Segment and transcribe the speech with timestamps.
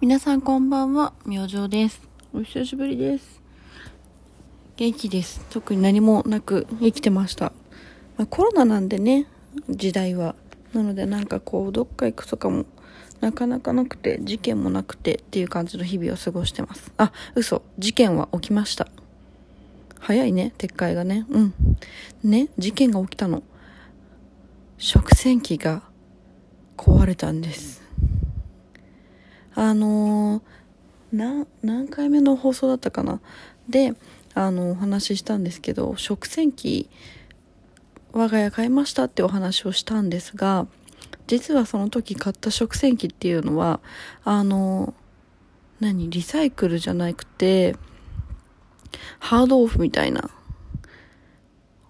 [0.00, 2.00] 皆さんこんばんは、明星です。
[2.32, 3.42] お久しぶりです。
[4.76, 5.44] 元気です。
[5.50, 7.52] 特に何もなく生きてました。
[8.16, 9.26] まあ、コロナなんでね、
[9.68, 10.36] 時代は。
[10.72, 12.64] なのでなんかこう、どっか行くとかも
[13.20, 16.92] なかなかなくて、事件もなくてっていう感じの日々を過ごしてます。
[16.96, 17.62] あ、嘘。
[17.76, 18.86] 事件は起きました。
[19.98, 21.26] 早いね、撤回がね。
[21.28, 21.54] うん。
[22.22, 23.42] ね、事件が起きたの。
[24.76, 25.82] 食洗機が
[26.76, 27.87] 壊れたんです。
[29.60, 33.20] あのーな、何回目の放送だったかな？
[33.68, 33.94] で、
[34.34, 36.88] あの、お話ししたんですけど、食洗機、
[38.12, 40.68] 我が家買いましたってお話をしたんですが、
[41.26, 43.80] 実はその時買った食洗機っていうのは、
[44.22, 44.94] あの、
[45.80, 47.74] 何、リサイクルじゃなくて、
[49.18, 50.30] ハードオフみたいな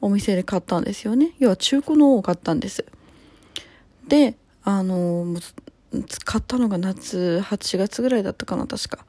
[0.00, 1.34] お店で買ったんですよね。
[1.39, 2.87] 要は中古のを買ったんです。
[4.06, 5.37] で、あの、
[6.24, 9.05] 買ったのが夏8月ぐらいだったかな確か。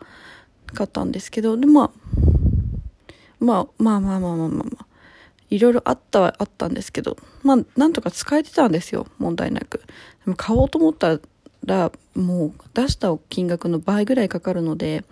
[0.73, 1.91] 買ったんですけどで、まあ、
[3.39, 4.85] まあまあまあまあまあまあまあ
[5.50, 9.80] いろいろあったはあったんですけどまあなんとか使えてたんですよ問題なく。
[9.80, 9.85] で
[10.31, 11.19] も買おうと思った
[11.66, 15.03] らもう出した金額の倍ぐらいかかるので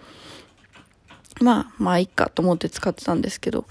[1.42, 3.66] まあまあいいかと思って使ってたんですけど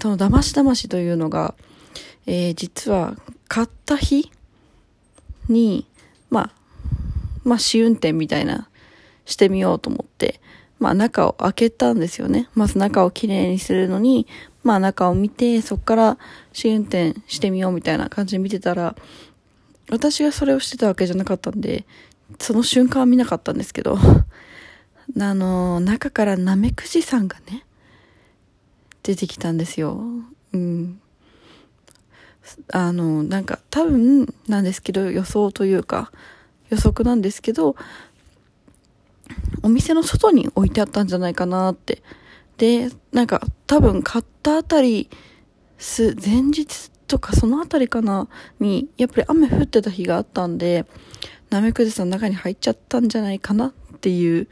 [0.00, 1.54] そのだましだましというのが、
[2.26, 3.16] えー、実は
[3.48, 4.30] 買った日
[5.48, 5.86] に
[6.30, 6.50] まあ、
[7.44, 8.68] まあ試運転みたいな
[9.24, 10.40] してみようと思って、
[10.78, 12.48] まあ中を開けたんですよね。
[12.54, 14.26] まず中をきれいにするのに、
[14.62, 16.18] まあ中を見て、そこから
[16.52, 18.96] 試運転してみようみたいな感じで見てたら、
[19.90, 21.84] 私がそれをしてたわけじゃなかったんで、
[22.38, 23.98] その瞬間は見なかったんですけど、
[25.18, 27.64] あの、中からナメクジさんがね、
[29.02, 30.00] 出てきたんですよ。
[30.52, 31.00] うん。
[32.72, 36.10] あの、なんか多分なんですけど予想というか
[36.70, 37.76] 予測なんですけど、
[39.62, 42.02] お店の外に置いてあったんじゃないかなって。
[42.56, 45.08] で、なんか多分買ったあたり、
[45.78, 50.86] す、前日とかそのあたりかなに、やっぱり雨降ってた日があったんで、
[51.50, 54.48] ナメクジさんの中に入っちゃったんじゃないかなっていう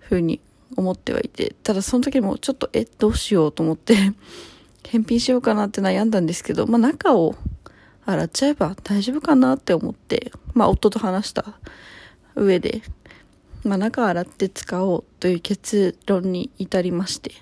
[0.00, 0.40] 風に
[0.76, 3.96] 思ってはいて、ただその時もちょっと、え、どうしようと思って、
[4.88, 7.34] 返品しようかなって悩んだんですけど、まあ中を
[8.06, 11.58] 洗っちゃえば大丈夫かなって思って、まあ夫と話した
[12.34, 12.82] 上で、
[13.64, 17.32] まあ中洗って使おうという結論に至りまして、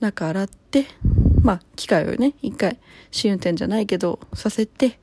[0.00, 0.86] 中洗って、
[1.42, 2.78] まあ機械をね、一回
[3.10, 4.98] 試運転じゃないけど、させて、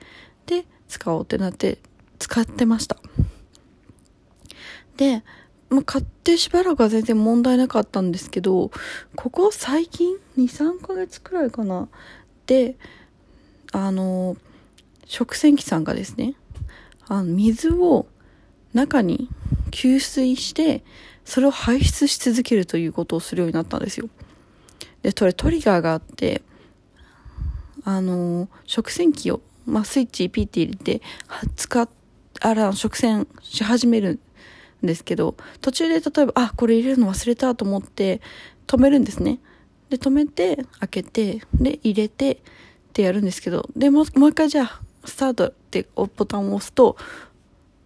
[0.46, 1.80] で、使おうってなって、
[2.20, 2.98] 使ってました。
[4.98, 5.24] で、
[5.74, 8.72] まあ、買ってしばらくは全然問題なかったんですけど、
[9.16, 11.90] ここ最近、2、3ヶ月くらいかな。
[12.46, 12.76] で、
[13.72, 14.38] あの、
[15.06, 16.36] 食洗機さんがですね、
[17.08, 18.06] あの、水を
[18.74, 19.30] 中に
[19.72, 20.84] 給水して、
[21.26, 24.10] それを排出し続けるということをするようになったんですよ。
[25.02, 26.44] で、それトリガーがあって、
[27.84, 31.02] あの、食洗機を、まあ、スイッチピッて入れて、
[31.56, 31.90] 使っ、
[32.42, 34.20] あら、食洗し始める
[34.84, 38.22] んですけど、途中で例えば、あ、これ入れるの忘れたと思って、
[38.68, 39.40] 止めるんですね。
[39.90, 42.38] で、止めて、開けて、で、入れて、っ
[42.94, 46.96] てやるんですけど、で、もうもう一回じゃあ、スタートってボタンを押すと、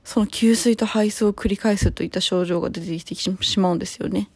[0.03, 4.29] その給水と排水を繰り返すといった症状が出てきてしまうんですよね。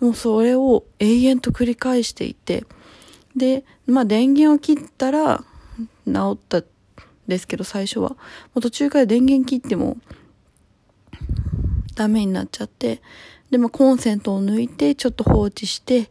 [0.00, 2.64] でもそれを永遠と繰り返していて、
[3.36, 5.44] で、まあ電源を切ったら
[6.06, 6.64] 治ったん
[7.28, 8.10] ですけど、最初は。
[8.10, 8.16] も
[8.56, 9.96] う途中から電源切っても
[11.94, 13.00] ダメになっちゃって、
[13.50, 16.10] で、まあコンセントを抜いてちょっと放置して、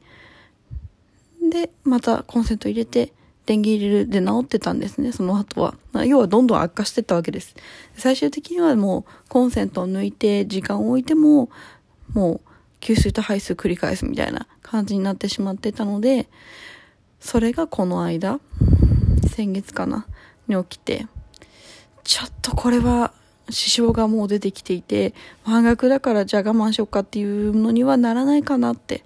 [1.51, 3.13] で、またコンセント入れて、
[3.45, 5.75] 電源入れるで治ってたんですね、その後は。
[6.05, 7.55] 要はどんどん悪化してったわけです。
[7.95, 11.49] 最終的にはもうコンセントを抜いて時間を置いても、
[12.13, 12.41] もう
[12.79, 16.29] 給水と排水繰り返すみたいな感じになってしまってたので、
[17.19, 18.39] それがこの間、
[19.29, 20.05] 先月かな、
[20.47, 21.07] に起きて、
[22.03, 23.13] ちょっとこれは
[23.53, 29.03] 支障がもう出てきていて、半額だからじゃあ我慢しようかっていうのにはならないかなって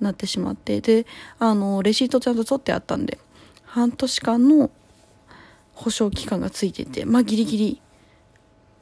[0.00, 1.06] なってしまって、で、
[1.38, 3.18] あの、レシートちゃんと取ってあったんで、
[3.64, 4.70] 半年間の
[5.74, 7.82] 保証期間がついてて、まあギリギリ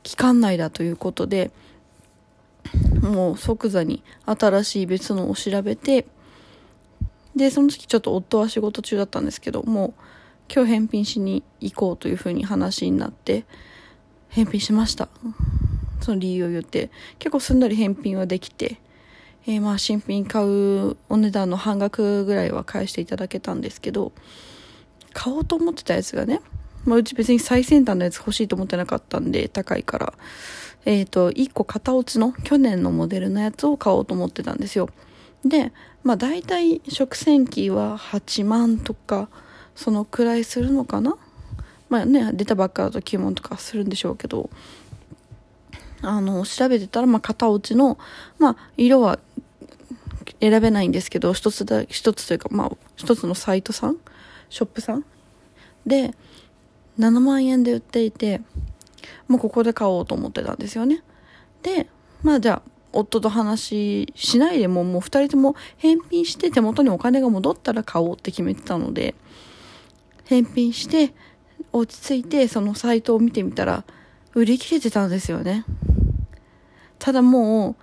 [0.02, 1.50] 期間内だということで、
[3.02, 6.06] もう即座に新しい別のを調べて、
[7.36, 9.94] で、その時ちょっと夫は仕事中だったんですけど、もう
[10.52, 13.44] 今日返品しに行こうというふうに話になって、
[14.28, 15.08] 返品しました。
[16.00, 18.78] その理由を言って、結構すんなり返品はできて、
[19.46, 24.12] えー、まあ新品買うお値段の半額ぐらいは返していただけたんですけど、
[25.12, 26.40] 買おうと思ってたやつがね、
[26.84, 30.12] まあ、うち別に最先端のやつ欲しいと思ってなかったんで、高いから。
[30.84, 34.88] えっ、ー、と、1個型落ちの去年のモデルのやつを買おうと思ってたんですよ。
[35.44, 35.72] で、
[36.02, 39.28] まあ大体食洗機は8万とか、
[39.74, 41.16] そのくらいするのかな？
[41.88, 44.50] まあね、出たばっかだと9万とかするんでしょうけど、
[46.02, 47.98] あの、調べてたら、まあ型落ちの、
[48.38, 49.18] まあ色は
[50.40, 53.96] 選べないんですけど、一つだ、一つというか、まあ一つのサイトさん
[54.50, 55.04] ショップさん
[55.86, 56.14] で、
[56.98, 58.40] 7万円で売っていて、
[59.28, 61.02] もうここで買おうと思ってたんですよね。
[61.62, 61.88] で、
[62.22, 69.14] まあじゃあ、夫と話しないでももう二人とも返品して手元にお金が戻ったら買おうって決めてたので、
[70.24, 71.14] 返品して
[71.72, 73.84] 落ち着いてそのサイトを見てみたら
[74.34, 75.64] 売り切れてたんですよね。
[76.98, 77.76] ただもう、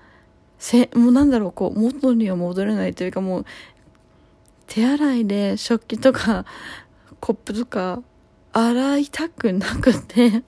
[0.58, 3.46] せ、もうなんだろう、こう、元には戻れないというかもう、
[4.68, 6.46] 手洗いで食器とか
[7.20, 8.02] コップとか
[8.52, 10.44] 洗いたくなくて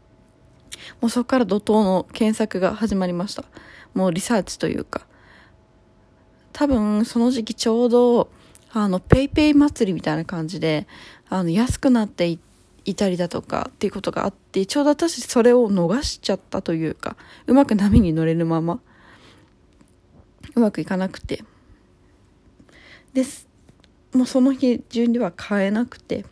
[1.00, 3.44] もうそこから怒涛の検索が始まりました。
[3.94, 5.06] もうリサーチというか。
[6.52, 8.30] 多分その時期ちょうど、
[8.72, 10.86] あの、 PayPay 祭りみたいな感じで、
[11.28, 12.38] あの、安くなって
[12.84, 17.16] いたりだとかっていうことがあって、ちょうど私それを逃しちゃったというか、
[17.46, 18.80] うまく波に乗れるまま、
[20.54, 21.44] うまくいかなくて。
[23.12, 23.48] です。
[24.12, 26.24] もうその日中には買えなくて、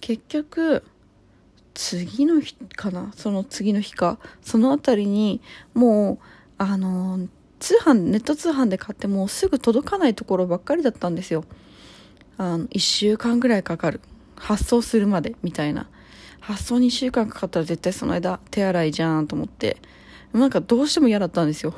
[0.00, 0.82] 結局、
[1.78, 3.12] 次の日かな？
[3.14, 5.42] その次の日かその辺りに
[5.74, 6.18] もう
[6.56, 7.28] あの
[7.58, 11.44] 通販ネット通販で買ってもすぐ届かないところばっかりだったんですよ
[12.38, 14.00] あの1週間ぐらいかかる。
[14.36, 15.88] 発送するまでみたいな。
[16.40, 19.78] 発送に1週間かかったら絶対その間手洗いじゃんと思って。
[20.32, 21.74] なんかどうしても嫌だったんですよ。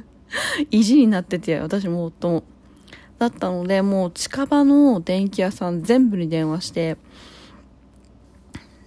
[0.70, 2.44] 意地になってて私も夫も。
[3.18, 6.96] だったのでもう近場の電気屋さん全部に電話して。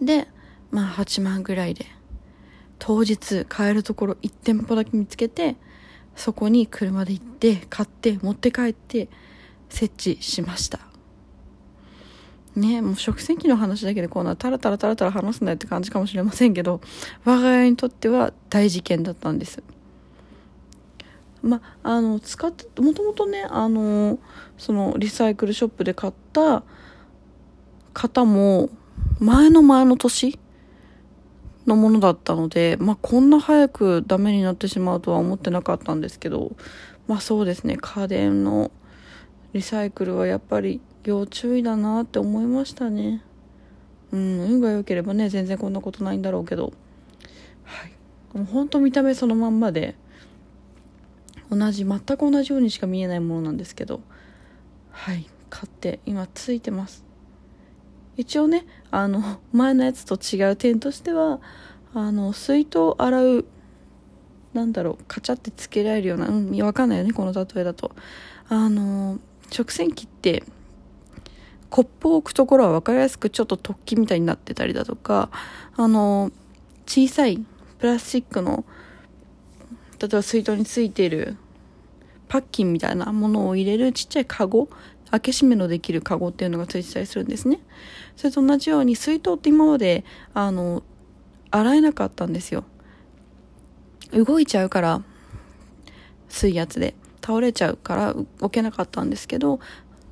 [0.01, 0.27] で
[0.71, 1.85] まあ8万ぐらいで
[2.77, 5.57] 当日買えるところ1店舗だけ見つけて
[6.15, 9.09] そこに車で行って買って持って帰って
[9.69, 10.88] 設置しました。
[12.59, 16.81] ねもう食洗機の話だけでこうなタラタラタラタラ話すんだよって感じかもしれませんけど
[17.25, 19.63] 我が家にとっては大事件だったんです。
[21.41, 24.19] まあの使ってもともとねあの
[24.57, 26.63] そのリサイクルショップで買った
[27.94, 28.69] 方も
[29.19, 30.38] 前の前の年
[31.65, 36.51] のものだったので、まあ、こんな早くダメになってしまうとは思ってなかったんですけど、
[37.07, 38.71] まあそうですね、家電の
[39.53, 43.24] リサイクルはやっぱり要注意だなって思いましたね。
[44.12, 46.74] うん、運が良ければね、全然こんなことないんだろうけど、
[47.63, 48.38] はい。
[48.38, 49.96] もうほんと見た目そのまんまで、
[51.50, 54.01] 同じ、全く同じようにしか見えないものなんですけど、
[54.92, 57.04] はい、買って今ついてます。
[58.18, 61.40] 一応ね、あの、前のやつと違う点としては、
[61.94, 63.45] あの、水筒を洗う、
[64.54, 67.92] なんだろう、カチャってつけられるような、うん、わかんないよね、この例えだと。
[68.50, 69.19] あの、
[69.50, 70.44] 食洗機って、
[71.69, 75.30] コップを置くところは分かりやすくちょっと突起みたいになってたりだとか、
[75.75, 76.31] あの、
[76.86, 77.45] 小さい
[77.77, 78.66] プラスチックの、
[80.00, 81.38] 例えば水筒についている
[82.27, 84.69] パッキンみたいなものを入れるちっちゃいカゴ
[85.12, 87.60] 開け閉めのできるカゴっていうのがついてたりするんですね。
[88.16, 90.83] それと同じように水筒って今まで、あの、
[91.51, 92.63] 洗えなかったんですよ。
[94.12, 95.04] 動いちゃうから、
[96.30, 99.59] 水圧で倒れちゃうから置けなかったんですけど、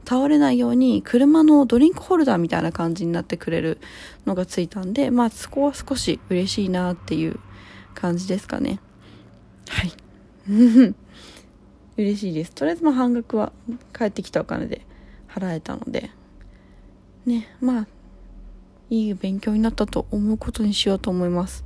[0.07, 3.79] 倒れないように車のドリンクホルダーみたいな感じになってくれる
[4.25, 7.39] のがついたんで、まあそこは少し嬉しいなっていう
[7.93, 8.79] 感じですかね。
[9.67, 9.91] はい。
[11.97, 12.51] 嬉しいです。
[12.51, 13.51] とりあえずまあ半額は
[13.93, 14.85] 帰ってきたお金で
[15.27, 16.11] 払えたので、
[17.25, 17.87] ね、まあ、
[18.89, 21.65] いい勉強になったと思うことにしようと思います。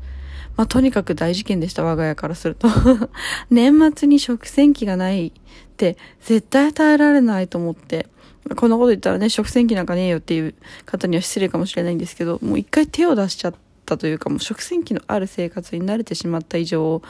[0.57, 2.67] まあ、とにかく大事件でした、我が家からすると。
[3.51, 5.31] 年末に食洗機がないっ
[5.77, 8.07] て絶対耐えられないと思って、
[8.55, 10.55] こんなこと言ったらね、食洗機なんかねえよっていう
[10.85, 13.55] 方には失礼かもしれないんですけど、もう一回手を出しちゃっ
[13.85, 17.01] たというか、もう食洗機のある生活に慣れてしまった以上、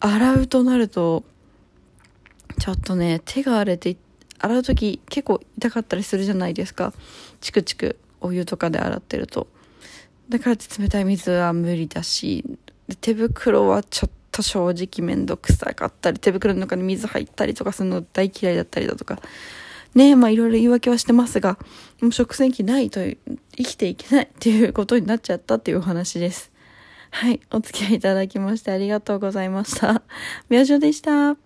[0.00, 1.24] 洗うとなると、
[2.58, 3.96] ちょっとね、手が荒れて、
[4.38, 6.92] 洗う時結構痛かったりするじゃないですか。
[7.40, 9.48] チクチクお湯とかで洗ってると。
[10.28, 12.44] だからって冷たい水は無理だし、
[13.00, 19.20] 手袋はちょっと正直めんどくさかったり、手袋の中に水入ったりとかするの大嫌いだったりだとか。
[19.94, 21.58] ねまあいろいろ言い訳はしてますが、
[22.00, 23.16] もう食洗機ないと生
[23.56, 26.52] きていけないっていうことになっちゃったっていうお話です。
[27.10, 27.40] はい。
[27.50, 30.02] お付き合いいただきましてありがとうございました。
[30.48, 31.36] 明星でした。